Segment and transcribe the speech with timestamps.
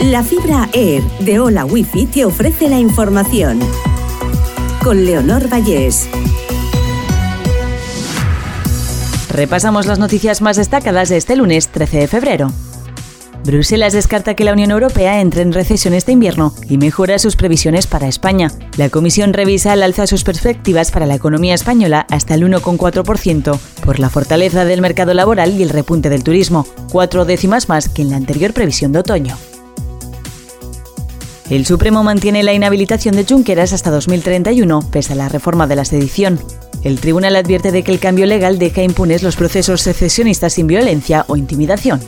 [0.00, 3.58] La fibra Air de Hola Wifi te ofrece la información.
[4.84, 6.06] Con Leonor Vallés.
[9.30, 12.52] Repasamos las noticias más destacadas de este lunes 13 de febrero.
[13.44, 17.86] Bruselas descarta que la Unión Europea entre en recesión este invierno y mejora sus previsiones
[17.86, 18.50] para España.
[18.76, 23.98] La Comisión revisa al alza sus perspectivas para la economía española hasta el 1,4% por
[23.98, 28.10] la fortaleza del mercado laboral y el repunte del turismo, cuatro décimas más que en
[28.10, 29.36] la anterior previsión de otoño.
[31.48, 35.84] El Supremo mantiene la inhabilitación de Junqueras hasta 2031, pese a la reforma de la
[35.84, 36.40] sedición.
[36.82, 41.24] El tribunal advierte de que el cambio legal deja impunes los procesos secesionistas sin violencia
[41.28, 42.00] o intimidación.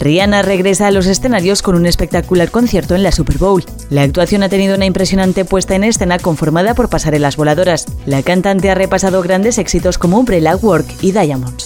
[0.00, 3.64] Rihanna regresa a los escenarios con un espectacular concierto en la Super Bowl.
[3.88, 7.86] La actuación ha tenido una impresionante puesta en escena conformada por pasarelas voladoras.
[8.04, 11.63] La cantante ha repasado grandes éxitos como Umbrella, Work y Diamonds.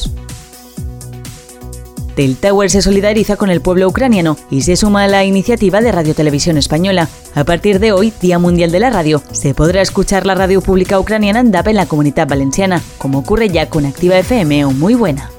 [2.18, 5.92] Tel Tower se solidariza con el pueblo ucraniano y se suma a la iniciativa de
[5.92, 7.08] Radio Televisión Española.
[7.36, 10.98] A partir de hoy, Día Mundial de la Radio, se podrá escuchar la radio pública
[10.98, 14.94] ucraniana en DAP en la comunidad valenciana, como ocurre ya con Activa FM o Muy
[14.94, 15.30] Buena.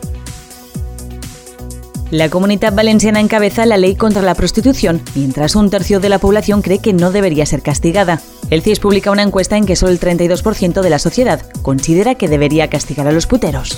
[2.11, 6.61] La comunidad valenciana encabeza la ley contra la prostitución, mientras un tercio de la población
[6.61, 8.21] cree que no debería ser castigada.
[8.51, 12.29] El CIS publica una encuesta en que solo el 32% de la sociedad considera que
[12.29, 13.77] debería castigar a los puteros.